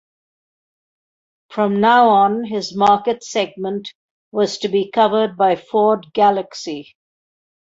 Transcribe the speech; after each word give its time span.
From 1.51 1.79
now 1.79 2.09
on 2.09 2.43
his 2.43 2.75
market 2.75 3.23
segment 3.23 3.93
was 4.31 4.57
to 4.57 4.67
be 4.67 4.89
covered 4.89 5.37
by 5.37 5.55
Ford 5.55 6.07
Galaxy. 6.15 6.95